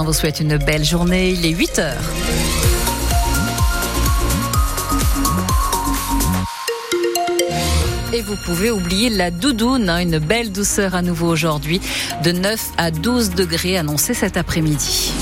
Vous 0.00 0.14
souhaite 0.14 0.40
une 0.40 0.56
belle 0.56 0.84
journée. 0.84 1.32
Il 1.32 1.44
est 1.44 1.50
8 1.50 1.78
heures. 1.78 2.02
Et 8.14 8.22
vous 8.22 8.36
pouvez 8.36 8.70
oublier 8.70 9.10
la 9.10 9.30
doudoune, 9.30 9.90
hein, 9.90 9.98
une 9.98 10.18
belle 10.18 10.50
douceur 10.50 10.94
à 10.94 11.02
nouveau 11.02 11.28
aujourd'hui, 11.28 11.78
de 12.24 12.32
9 12.32 12.70
à 12.78 12.90
12 12.90 13.30
degrés 13.30 13.76
annoncés 13.76 14.14
cet 14.14 14.38
après-midi. 14.38 15.12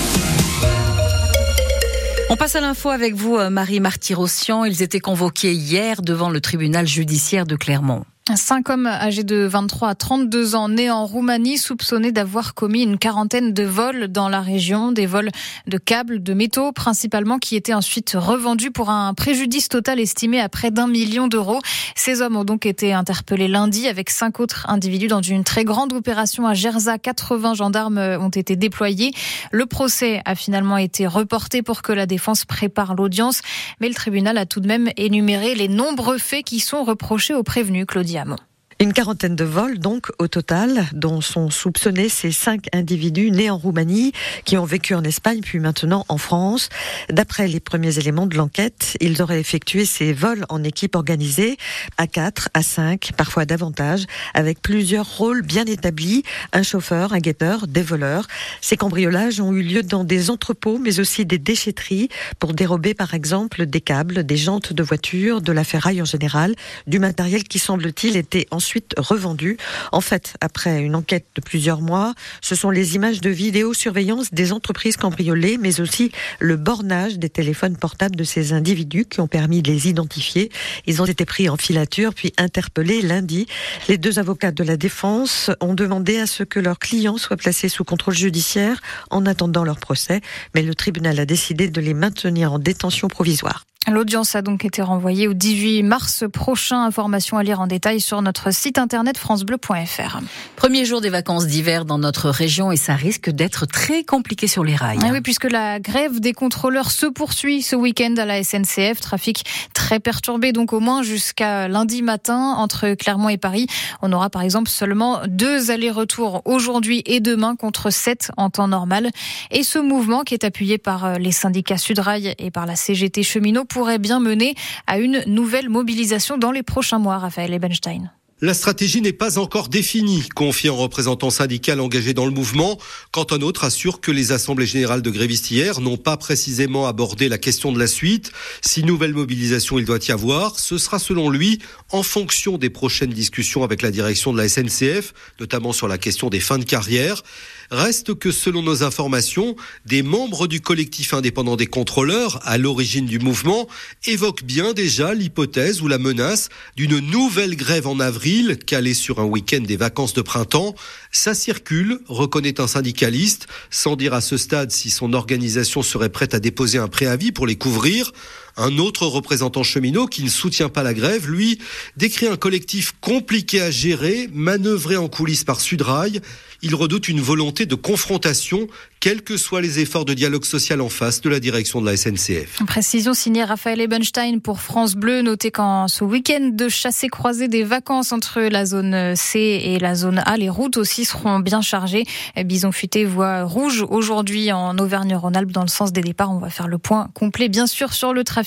On 2.30 2.36
passe 2.36 2.54
à 2.54 2.60
l'info 2.60 2.90
avec 2.90 3.14
vous, 3.14 3.36
euh, 3.36 3.50
Marie 3.50 3.80
Martyrossian. 3.80 4.64
Ils 4.64 4.82
étaient 4.82 5.00
convoqués 5.00 5.52
hier 5.52 6.00
devant 6.00 6.30
le 6.30 6.40
tribunal 6.40 6.86
judiciaire 6.86 7.44
de 7.44 7.56
Clermont. 7.56 8.04
Cinq 8.36 8.68
hommes 8.68 8.86
âgés 8.86 9.24
de 9.24 9.44
23 9.44 9.88
à 9.88 9.94
32 9.96 10.54
ans 10.54 10.68
nés 10.68 10.90
en 10.90 11.04
Roumanie 11.04 11.58
soupçonnés 11.58 12.12
d'avoir 12.12 12.54
commis 12.54 12.82
une 12.82 12.96
quarantaine 12.96 13.52
de 13.52 13.64
vols 13.64 14.06
dans 14.06 14.28
la 14.28 14.40
région, 14.40 14.92
des 14.92 15.06
vols 15.06 15.30
de 15.66 15.78
câbles, 15.78 16.22
de 16.22 16.32
métaux 16.32 16.70
principalement 16.70 17.38
qui 17.38 17.56
étaient 17.56 17.74
ensuite 17.74 18.12
revendus 18.16 18.70
pour 18.70 18.88
un 18.88 19.14
préjudice 19.14 19.68
total 19.68 19.98
estimé 19.98 20.38
à 20.40 20.48
près 20.48 20.70
d'un 20.70 20.86
million 20.86 21.26
d'euros. 21.26 21.60
Ces 21.96 22.22
hommes 22.22 22.36
ont 22.36 22.44
donc 22.44 22.66
été 22.66 22.92
interpellés 22.92 23.48
lundi 23.48 23.88
avec 23.88 24.10
cinq 24.10 24.38
autres 24.38 24.64
individus 24.68 25.08
dans 25.08 25.22
une 25.22 25.42
très 25.42 25.64
grande 25.64 25.92
opération 25.92 26.46
à 26.46 26.54
Gerza. 26.54 26.98
80 26.98 27.54
gendarmes 27.54 27.98
ont 27.98 28.28
été 28.28 28.54
déployés. 28.54 29.12
Le 29.50 29.66
procès 29.66 30.22
a 30.24 30.36
finalement 30.36 30.76
été 30.76 31.08
reporté 31.08 31.62
pour 31.62 31.82
que 31.82 31.92
la 31.92 32.06
défense 32.06 32.44
prépare 32.44 32.94
l'audience, 32.94 33.40
mais 33.80 33.88
le 33.88 33.94
tribunal 33.94 34.38
a 34.38 34.46
tout 34.46 34.60
de 34.60 34.68
même 34.68 34.88
énuméré 34.96 35.56
les 35.56 35.68
nombreux 35.68 36.18
faits 36.18 36.44
qui 36.44 36.60
sont 36.60 36.84
reprochés 36.84 37.34
aux 37.34 37.42
prévenus, 37.42 37.86
Claudia 37.86 38.19
médicaments. 38.24 38.49
Une 38.82 38.94
quarantaine 38.94 39.36
de 39.36 39.44
vols, 39.44 39.78
donc, 39.78 40.06
au 40.18 40.26
total, 40.26 40.86
dont 40.94 41.20
sont 41.20 41.50
soupçonnés 41.50 42.08
ces 42.08 42.32
cinq 42.32 42.64
individus 42.72 43.30
nés 43.30 43.50
en 43.50 43.58
Roumanie, 43.58 44.12
qui 44.46 44.56
ont 44.56 44.64
vécu 44.64 44.94
en 44.94 45.04
Espagne, 45.04 45.40
puis 45.42 45.60
maintenant 45.60 46.06
en 46.08 46.16
France. 46.16 46.70
D'après 47.10 47.46
les 47.46 47.60
premiers 47.60 47.98
éléments 47.98 48.26
de 48.26 48.38
l'enquête, 48.38 48.96
ils 49.02 49.20
auraient 49.20 49.38
effectué 49.38 49.84
ces 49.84 50.14
vols 50.14 50.46
en 50.48 50.64
équipe 50.64 50.96
organisée, 50.96 51.58
à 51.98 52.06
quatre, 52.06 52.48
à 52.54 52.62
cinq, 52.62 53.10
parfois 53.18 53.44
davantage, 53.44 54.06
avec 54.32 54.62
plusieurs 54.62 55.18
rôles 55.18 55.42
bien 55.42 55.66
établis, 55.66 56.22
un 56.54 56.62
chauffeur, 56.62 57.12
un 57.12 57.18
guetteur, 57.18 57.66
des 57.66 57.82
voleurs. 57.82 58.28
Ces 58.62 58.78
cambriolages 58.78 59.40
ont 59.40 59.52
eu 59.52 59.62
lieu 59.62 59.82
dans 59.82 60.04
des 60.04 60.30
entrepôts, 60.30 60.78
mais 60.78 61.00
aussi 61.00 61.26
des 61.26 61.36
déchetteries, 61.36 62.08
pour 62.38 62.54
dérober, 62.54 62.94
par 62.94 63.12
exemple, 63.12 63.66
des 63.66 63.82
câbles, 63.82 64.24
des 64.24 64.38
jantes 64.38 64.72
de 64.72 64.82
voitures, 64.82 65.42
de 65.42 65.52
la 65.52 65.64
ferraille 65.64 66.00
en 66.00 66.06
général, 66.06 66.54
du 66.86 66.98
matériel 66.98 67.44
qui, 67.44 67.58
semble-t-il, 67.58 68.16
était 68.16 68.46
ensuite 68.50 68.69
ensuite 68.70 68.94
revendu. 68.98 69.56
En 69.90 70.00
fait, 70.00 70.34
après 70.40 70.78
une 70.80 70.94
enquête 70.94 71.26
de 71.34 71.40
plusieurs 71.40 71.80
mois, 71.80 72.14
ce 72.40 72.54
sont 72.54 72.70
les 72.70 72.94
images 72.94 73.20
de 73.20 73.28
vidéosurveillance 73.28 74.32
des 74.32 74.52
entreprises 74.52 74.96
cambriolées, 74.96 75.58
mais 75.58 75.80
aussi 75.80 76.12
le 76.38 76.54
bornage 76.54 77.18
des 77.18 77.30
téléphones 77.30 77.76
portables 77.76 78.14
de 78.14 78.22
ces 78.22 78.52
individus 78.52 79.06
qui 79.06 79.18
ont 79.18 79.26
permis 79.26 79.60
de 79.60 79.72
les 79.72 79.88
identifier. 79.88 80.52
Ils 80.86 81.02
ont 81.02 81.04
été 81.04 81.24
pris 81.24 81.48
en 81.48 81.56
filature 81.56 82.14
puis 82.14 82.32
interpellés 82.38 83.02
lundi. 83.02 83.48
Les 83.88 83.98
deux 83.98 84.20
avocats 84.20 84.52
de 84.52 84.62
la 84.62 84.76
défense 84.76 85.50
ont 85.60 85.74
demandé 85.74 86.18
à 86.18 86.28
ce 86.28 86.44
que 86.44 86.60
leurs 86.60 86.78
clients 86.78 87.18
soient 87.18 87.36
placés 87.36 87.68
sous 87.68 87.82
contrôle 87.82 88.14
judiciaire 88.14 88.80
en 89.10 89.26
attendant 89.26 89.64
leur 89.64 89.80
procès, 89.80 90.20
mais 90.54 90.62
le 90.62 90.76
tribunal 90.76 91.18
a 91.18 91.26
décidé 91.26 91.66
de 91.66 91.80
les 91.80 91.94
maintenir 91.94 92.52
en 92.52 92.60
détention 92.60 93.08
provisoire. 93.08 93.64
L'audience 93.88 94.36
a 94.36 94.42
donc 94.42 94.66
été 94.66 94.82
renvoyée 94.82 95.26
au 95.26 95.32
18 95.32 95.82
mars 95.82 96.24
prochain. 96.30 96.84
Information 96.84 97.38
à 97.38 97.42
lire 97.42 97.60
en 97.60 97.66
détail 97.66 97.98
sur 98.02 98.20
notre 98.20 98.52
site 98.52 98.76
internet 98.76 99.16
francebleu.fr. 99.16 100.18
Premier 100.54 100.84
jour 100.84 101.00
des 101.00 101.08
vacances 101.08 101.46
d'hiver 101.46 101.86
dans 101.86 101.96
notre 101.96 102.28
région 102.28 102.70
et 102.70 102.76
ça 102.76 102.94
risque 102.94 103.30
d'être 103.30 103.64
très 103.64 104.04
compliqué 104.04 104.46
sur 104.48 104.64
les 104.64 104.76
rails. 104.76 104.98
Ah 105.02 105.08
oui, 105.12 105.22
puisque 105.22 105.50
la 105.50 105.80
grève 105.80 106.20
des 106.20 106.34
contrôleurs 106.34 106.90
se 106.90 107.06
poursuit 107.06 107.62
ce 107.62 107.74
week-end 107.74 108.14
à 108.18 108.26
la 108.26 108.44
SNCF. 108.44 109.00
Trafic 109.00 109.46
très 109.72 109.98
perturbé 109.98 110.52
donc 110.52 110.74
au 110.74 110.80
moins 110.80 111.02
jusqu'à 111.02 111.66
lundi 111.66 112.02
matin 112.02 112.54
entre 112.58 112.92
Clermont 112.92 113.30
et 113.30 113.38
Paris. 113.38 113.66
On 114.02 114.12
aura 114.12 114.28
par 114.28 114.42
exemple 114.42 114.68
seulement 114.68 115.22
deux 115.26 115.70
allers-retours 115.70 116.42
aujourd'hui 116.44 117.02
et 117.06 117.20
demain 117.20 117.56
contre 117.56 117.88
sept 117.88 118.30
en 118.36 118.50
temps 118.50 118.68
normal. 118.68 119.08
Et 119.50 119.62
ce 119.62 119.78
mouvement 119.78 120.22
qui 120.22 120.34
est 120.34 120.44
appuyé 120.44 120.76
par 120.76 121.18
les 121.18 121.32
syndicats 121.32 121.78
Sudrail 121.78 122.34
et 122.38 122.50
par 122.50 122.66
la 122.66 122.76
CGT 122.76 123.22
cheminot 123.22 123.64
pourrait 123.80 123.98
bien 123.98 124.20
mener 124.20 124.54
à 124.86 124.98
une 124.98 125.22
nouvelle 125.26 125.70
mobilisation 125.70 126.36
dans 126.36 126.50
les 126.50 126.62
prochains 126.62 126.98
mois, 126.98 127.16
Raphaël 127.16 127.54
Ebenstein. 127.54 128.12
La 128.42 128.52
stratégie 128.52 129.00
n'est 129.00 129.14
pas 129.14 129.38
encore 129.38 129.68
définie, 129.68 130.28
confie 130.34 130.68
un 130.68 130.72
représentant 130.72 131.30
syndical 131.30 131.80
engagé 131.80 132.12
dans 132.12 132.26
le 132.26 132.30
mouvement, 132.30 132.78
quand 133.10 133.32
un 133.32 133.40
autre 133.40 133.64
assure 133.64 134.02
que 134.02 134.10
les 134.10 134.32
assemblées 134.32 134.66
générales 134.66 135.00
de 135.00 135.10
grévistes 135.10 135.50
hier 135.50 135.80
n'ont 135.80 135.96
pas 135.96 136.18
précisément 136.18 136.86
abordé 136.86 137.30
la 137.30 137.38
question 137.38 137.72
de 137.72 137.78
la 137.78 137.86
suite. 137.86 138.32
Si 138.60 138.82
nouvelle 138.82 139.14
mobilisation 139.14 139.78
il 139.78 139.86
doit 139.86 139.98
y 140.06 140.12
avoir, 140.12 140.58
ce 140.58 140.76
sera 140.76 140.98
selon 140.98 141.30
lui 141.30 141.58
en 141.90 142.02
fonction 142.02 142.58
des 142.58 142.70
prochaines 142.70 143.14
discussions 143.14 143.62
avec 143.62 143.80
la 143.80 143.90
direction 143.90 144.34
de 144.34 144.36
la 144.36 144.46
SNCF, 144.46 145.14
notamment 145.38 145.72
sur 145.72 145.88
la 145.88 145.96
question 145.96 146.28
des 146.28 146.40
fins 146.40 146.58
de 146.58 146.64
carrière. 146.64 147.22
Reste 147.70 148.14
que 148.18 148.32
selon 148.32 148.62
nos 148.62 148.82
informations, 148.82 149.54
des 149.86 150.02
membres 150.02 150.48
du 150.48 150.60
collectif 150.60 151.14
indépendant 151.14 151.54
des 151.54 151.68
contrôleurs, 151.68 152.40
à 152.42 152.58
l'origine 152.58 153.06
du 153.06 153.20
mouvement, 153.20 153.68
évoquent 154.06 154.42
bien 154.42 154.72
déjà 154.72 155.14
l'hypothèse 155.14 155.80
ou 155.80 155.86
la 155.86 155.98
menace 155.98 156.48
d'une 156.74 156.98
nouvelle 156.98 157.54
grève 157.54 157.86
en 157.86 158.00
avril, 158.00 158.58
calée 158.58 158.94
sur 158.94 159.20
un 159.20 159.24
week-end 159.24 159.60
des 159.60 159.76
vacances 159.76 160.14
de 160.14 160.22
printemps. 160.22 160.74
Ça 161.12 161.32
circule, 161.32 162.00
reconnaît 162.08 162.60
un 162.60 162.66
syndicaliste, 162.66 163.46
sans 163.70 163.94
dire 163.94 164.14
à 164.14 164.20
ce 164.20 164.36
stade 164.36 164.72
si 164.72 164.90
son 164.90 165.12
organisation 165.12 165.84
serait 165.84 166.08
prête 166.08 166.34
à 166.34 166.40
déposer 166.40 166.78
un 166.78 166.88
préavis 166.88 167.30
pour 167.30 167.46
les 167.46 167.56
couvrir. 167.56 168.10
Un 168.56 168.78
autre 168.78 169.06
représentant 169.06 169.62
cheminot 169.62 170.06
qui 170.06 170.22
ne 170.24 170.28
soutient 170.28 170.68
pas 170.68 170.82
la 170.82 170.94
grève, 170.94 171.30
lui, 171.30 171.58
décrit 171.96 172.26
un 172.26 172.36
collectif 172.36 172.92
compliqué 173.00 173.60
à 173.60 173.70
gérer, 173.70 174.28
manœuvré 174.32 174.96
en 174.96 175.08
coulisses 175.08 175.44
par 175.44 175.60
Sudrail. 175.60 176.20
Il 176.62 176.74
redoute 176.74 177.08
une 177.08 177.22
volonté 177.22 177.64
de 177.64 177.74
confrontation, 177.74 178.66
quels 179.00 179.22
que 179.22 179.38
soient 179.38 179.62
les 179.62 179.78
efforts 179.78 180.04
de 180.04 180.12
dialogue 180.12 180.44
social 180.44 180.82
en 180.82 180.90
face 180.90 181.22
de 181.22 181.30
la 181.30 181.40
direction 181.40 181.80
de 181.80 181.86
la 181.86 181.96
SNCF. 181.96 182.62
Précision 182.66 183.14
signée 183.14 183.44
Raphaël 183.44 183.80
Ebenstein 183.80 184.42
pour 184.42 184.60
France 184.60 184.94
Bleu. 184.94 185.22
Notez 185.22 185.50
qu'en 185.50 185.88
ce 185.88 186.04
week-end 186.04 186.50
de 186.52 186.68
chassé 186.68 187.08
croisé 187.08 187.48
des 187.48 187.64
vacances 187.64 188.12
entre 188.12 188.42
la 188.42 188.66
zone 188.66 189.16
C 189.16 189.38
et 189.38 189.78
la 189.78 189.94
zone 189.94 190.22
A, 190.26 190.36
les 190.36 190.50
routes 190.50 190.76
aussi 190.76 191.06
seront 191.06 191.38
bien 191.38 191.62
chargées. 191.62 192.04
Bison 192.44 192.72
futé 192.72 193.06
voie 193.06 193.44
rouge 193.44 193.82
aujourd'hui 193.88 194.52
en 194.52 194.76
Auvergne-Rhône-Alpes 194.76 195.52
dans 195.52 195.62
le 195.62 195.68
sens 195.68 195.92
des 195.92 196.02
départs. 196.02 196.30
On 196.30 196.40
va 196.40 196.50
faire 196.50 196.68
le 196.68 196.76
point 196.76 197.08
complet, 197.14 197.48
bien 197.48 197.66
sûr, 197.66 197.94
sur 197.94 198.12
le 198.12 198.22
trafic 198.22 198.39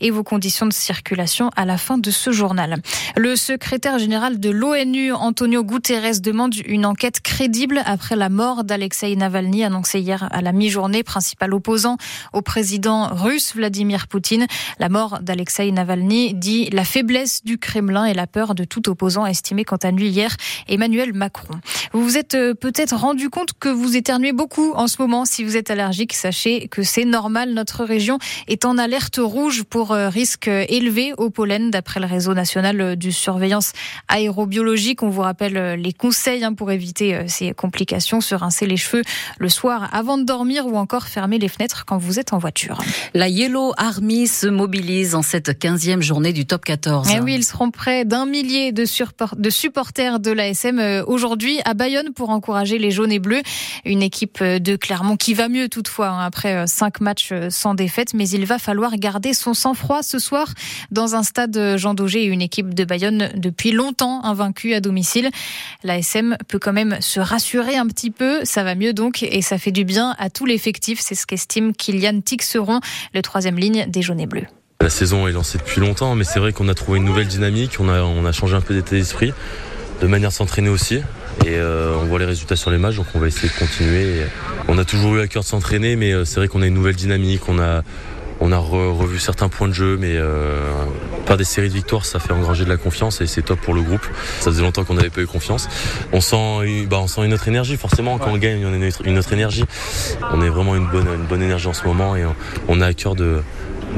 et 0.00 0.10
vos 0.10 0.22
conditions 0.22 0.66
de 0.66 0.72
circulation 0.72 1.50
à 1.56 1.64
la 1.64 1.78
fin 1.78 1.98
de 1.98 2.10
ce 2.10 2.32
journal. 2.32 2.80
Le 3.16 3.36
secrétaire 3.36 3.98
général 3.98 4.40
de 4.40 4.50
l'ONU, 4.50 5.12
Antonio 5.12 5.64
Guterres, 5.64 6.20
demande 6.20 6.54
une 6.66 6.86
enquête 6.86 7.20
crédible 7.20 7.82
après 7.84 8.16
la 8.16 8.28
mort 8.28 8.64
d'Alexei 8.64 9.14
Navalny 9.16 9.64
annoncée 9.64 10.00
hier 10.00 10.28
à 10.30 10.42
la 10.42 10.52
mi-journée, 10.52 11.02
principal 11.02 11.54
opposant 11.54 11.96
au 12.32 12.42
président 12.42 13.08
russe 13.08 13.54
Vladimir 13.54 14.08
Poutine. 14.08 14.46
La 14.78 14.88
mort 14.88 15.20
d'Alexei 15.20 15.70
Navalny 15.72 16.34
dit 16.34 16.68
la 16.70 16.84
faiblesse 16.84 17.44
du 17.44 17.58
Kremlin 17.58 18.04
et 18.04 18.14
la 18.14 18.26
peur 18.26 18.54
de 18.54 18.64
tout 18.64 18.88
opposant, 18.88 19.26
estimé 19.26 19.64
quant 19.64 19.76
à 19.76 19.90
lui 19.90 20.08
hier 20.08 20.36
Emmanuel 20.68 21.12
Macron. 21.12 21.54
Vous 21.92 22.04
vous 22.04 22.16
êtes 22.16 22.34
euh, 22.34 22.54
peut-être 22.54 22.96
rendu 22.96 23.30
compte 23.30 23.52
que 23.58 23.68
vous 23.68 23.96
éternuez 23.96 24.32
beaucoup 24.32 24.72
en 24.72 24.86
ce 24.86 25.00
moment. 25.00 25.24
Si 25.24 25.44
vous 25.44 25.56
êtes 25.56 25.70
allergique, 25.70 26.12
sachez 26.12 26.68
que 26.68 26.82
c'est 26.82 27.04
normal. 27.04 27.52
Notre 27.54 27.84
région 27.84 28.18
est 28.48 28.64
en 28.64 28.78
alerte 28.78 29.18
rouge 29.30 29.64
pour 29.64 29.92
euh, 29.92 30.08
risque 30.08 30.48
élevé 30.48 31.12
au 31.16 31.30
pollen, 31.30 31.70
d'après 31.70 32.00
le 32.00 32.06
réseau 32.06 32.34
national 32.34 32.96
de 32.96 33.10
surveillance 33.10 33.72
aérobiologique. 34.08 35.02
On 35.02 35.08
vous 35.08 35.22
rappelle 35.22 35.56
euh, 35.56 35.76
les 35.76 35.92
conseils 35.92 36.44
hein, 36.44 36.52
pour 36.52 36.70
éviter 36.70 37.18
ces 37.28 37.52
complications, 37.52 38.20
se 38.20 38.34
rincer 38.34 38.66
les 38.66 38.76
cheveux 38.76 39.02
le 39.38 39.48
soir 39.48 39.88
avant 39.92 40.18
de 40.18 40.24
dormir 40.24 40.66
ou 40.66 40.76
encore 40.76 41.06
fermer 41.06 41.38
les 41.38 41.48
fenêtres 41.48 41.84
quand 41.86 41.98
vous 41.98 42.18
êtes 42.18 42.32
en 42.32 42.38
voiture. 42.38 42.78
La 43.14 43.28
Yellow 43.28 43.72
Army 43.76 44.26
se 44.26 44.46
mobilise 44.46 45.14
en 45.14 45.22
cette 45.22 45.50
15e 45.50 46.02
journée 46.02 46.32
du 46.32 46.46
top 46.46 46.64
14. 46.64 47.08
Et 47.10 47.14
eh 47.16 47.20
oui, 47.20 47.34
ils 47.34 47.44
seront 47.44 47.70
près 47.70 48.04
d'un 48.04 48.26
millier 48.26 48.72
de, 48.72 48.84
de 49.36 49.50
supporters 49.50 50.20
de 50.20 50.30
l'ASM 50.30 51.04
aujourd'hui 51.06 51.60
à 51.64 51.74
Bayonne 51.74 52.12
pour 52.14 52.30
encourager 52.30 52.78
les 52.78 52.90
jaunes 52.90 53.12
et 53.12 53.18
bleus. 53.18 53.42
Une 53.84 54.02
équipe 54.02 54.42
de 54.42 54.76
Clermont 54.76 55.16
qui 55.16 55.34
va 55.34 55.48
mieux 55.48 55.68
toutefois 55.68 56.08
hein, 56.08 56.24
après 56.24 56.54
euh, 56.54 56.66
cinq 56.66 57.00
matchs 57.00 57.30
euh, 57.32 57.50
sans 57.50 57.74
défaite, 57.74 58.14
mais 58.14 58.28
il 58.28 58.46
va 58.46 58.58
falloir 58.58 58.96
garder 58.96 59.19
son 59.32 59.54
sang-froid 59.54 60.02
ce 60.02 60.18
soir 60.18 60.48
dans 60.90 61.14
un 61.14 61.22
stade 61.22 61.76
Jean 61.76 61.94
Daugé 61.94 62.24
et 62.24 62.26
une 62.26 62.42
équipe 62.42 62.74
de 62.74 62.84
Bayonne 62.84 63.30
depuis 63.34 63.72
longtemps 63.72 64.24
invaincue 64.24 64.74
à 64.74 64.80
domicile. 64.80 65.30
L'ASM 65.84 66.36
peut 66.48 66.58
quand 66.58 66.72
même 66.72 66.96
se 67.00 67.20
rassurer 67.20 67.76
un 67.76 67.86
petit 67.86 68.10
peu, 68.10 68.44
ça 68.44 68.64
va 68.64 68.74
mieux 68.74 68.92
donc 68.92 69.22
et 69.22 69.42
ça 69.42 69.58
fait 69.58 69.70
du 69.70 69.84
bien 69.84 70.14
à 70.18 70.30
tout 70.30 70.46
l'effectif, 70.46 71.00
c'est 71.00 71.14
ce 71.14 71.26
qu'estime 71.26 71.72
Kylian 71.72 72.20
Tixeron, 72.20 72.80
le 73.14 73.22
troisième 73.22 73.58
ligne 73.58 73.86
des 73.88 74.02
jaunes 74.02 74.20
et 74.20 74.26
bleus. 74.26 74.46
La 74.80 74.90
saison 74.90 75.28
est 75.28 75.32
lancée 75.32 75.58
depuis 75.58 75.80
longtemps, 75.80 76.14
mais 76.14 76.24
c'est 76.24 76.38
vrai 76.38 76.52
qu'on 76.52 76.68
a 76.68 76.74
trouvé 76.74 76.98
une 76.98 77.04
nouvelle 77.04 77.28
dynamique, 77.28 77.78
on 77.80 77.88
a, 77.88 78.32
changé 78.32 78.56
un 78.56 78.62
peu 78.62 78.74
d'état 78.74 78.92
d'esprit 78.92 79.32
de 80.00 80.06
manière 80.06 80.30
de 80.30 80.34
s'entraîner 80.34 80.70
aussi. 80.70 81.02
et 81.46 81.60
on 81.60 82.06
voit 82.06 82.18
les 82.18 82.24
résultats 82.24 82.56
sur 82.56 82.70
les 82.70 82.78
matchs, 82.78 82.96
donc 82.96 83.06
on 83.14 83.18
va 83.18 83.28
essayer 83.28 83.48
de 83.48 83.58
continuer. 83.58 84.22
On 84.68 84.78
a 84.78 84.84
toujours 84.84 85.16
eu 85.16 85.20
à 85.20 85.26
cœur 85.26 85.42
de 85.42 85.48
s'entraîner, 85.48 85.96
mais 85.96 86.24
c'est 86.24 86.36
vrai 86.36 86.48
qu'on 86.48 86.62
a 86.62 86.66
une 86.66 86.74
nouvelle 86.74 86.96
dynamique, 86.96 87.48
on 87.48 87.58
a 87.58 87.82
on 88.40 88.52
a 88.52 88.58
revu 88.58 89.18
certains 89.18 89.48
points 89.48 89.68
de 89.68 89.74
jeu, 89.74 89.96
mais 89.98 90.14
euh, 90.16 90.72
par 91.26 91.36
des 91.36 91.44
séries 91.44 91.68
de 91.68 91.74
victoires, 91.74 92.06
ça 92.06 92.18
fait 92.18 92.32
engranger 92.32 92.64
de 92.64 92.70
la 92.70 92.78
confiance 92.78 93.20
et 93.20 93.26
c'est 93.26 93.42
top 93.42 93.60
pour 93.60 93.74
le 93.74 93.82
groupe. 93.82 94.06
Ça 94.40 94.50
faisait 94.50 94.62
longtemps 94.62 94.84
qu'on 94.84 94.94
n'avait 94.94 95.10
pas 95.10 95.20
eu 95.20 95.26
confiance. 95.26 95.68
On 96.12 96.20
sent, 96.20 96.86
bah, 96.88 96.98
on 97.00 97.06
sent 97.06 97.24
une 97.24 97.34
autre 97.34 97.48
énergie, 97.48 97.76
forcément. 97.76 98.18
Quand 98.18 98.30
on 98.30 98.38
gagne, 98.38 98.64
on 98.64 98.72
a 98.72 98.90
une 99.04 99.18
autre 99.18 99.32
énergie. 99.32 99.64
On 100.32 100.40
est 100.42 100.48
vraiment 100.48 100.74
une 100.74 100.88
bonne, 100.88 101.08
une 101.08 101.26
bonne 101.26 101.42
énergie 101.42 101.68
en 101.68 101.74
ce 101.74 101.86
moment 101.86 102.16
et 102.16 102.24
on, 102.68 102.80
a 102.80 102.86
à 102.86 102.94
cœur 102.94 103.14
de, 103.14 103.42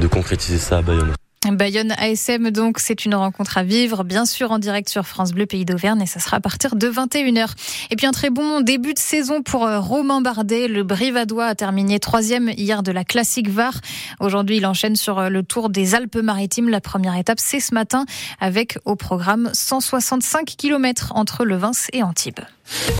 de 0.00 0.06
concrétiser 0.06 0.58
ça 0.58 0.78
à 0.78 0.82
Bayonne. 0.82 1.12
Bayonne 1.50 1.92
ASM, 1.98 2.50
donc, 2.50 2.78
c'est 2.78 3.04
une 3.04 3.16
rencontre 3.16 3.58
à 3.58 3.64
vivre, 3.64 4.04
bien 4.04 4.26
sûr, 4.26 4.52
en 4.52 4.60
direct 4.60 4.88
sur 4.88 5.06
France 5.06 5.32
Bleu 5.32 5.46
Pays 5.46 5.64
d'Auvergne, 5.64 6.00
et 6.02 6.06
ça 6.06 6.20
sera 6.20 6.36
à 6.36 6.40
partir 6.40 6.76
de 6.76 6.88
21h. 6.88 7.48
Et 7.90 7.96
puis, 7.96 8.06
un 8.06 8.12
très 8.12 8.30
bon 8.30 8.60
début 8.60 8.94
de 8.94 8.98
saison 8.98 9.42
pour 9.42 9.66
euh, 9.66 9.80
Romain 9.80 10.20
Bardet. 10.20 10.68
Le 10.68 10.84
Brivadois 10.84 11.46
a 11.46 11.54
terminé 11.56 11.98
troisième 11.98 12.48
hier 12.56 12.84
de 12.84 12.92
la 12.92 13.04
Classique 13.04 13.48
VAR. 13.48 13.74
Aujourd'hui, 14.20 14.58
il 14.58 14.66
enchaîne 14.66 14.94
sur 14.94 15.18
euh, 15.18 15.28
le 15.28 15.42
Tour 15.42 15.68
des 15.68 15.96
Alpes-Maritimes. 15.96 16.68
La 16.68 16.80
première 16.80 17.16
étape, 17.16 17.40
c'est 17.40 17.60
ce 17.60 17.74
matin, 17.74 18.04
avec 18.40 18.78
au 18.84 18.94
programme 18.94 19.50
165 19.52 20.54
km 20.56 21.12
entre 21.16 21.44
Le 21.44 21.56
Vince 21.56 21.88
et 21.92 22.04
Antibes. 22.04 22.40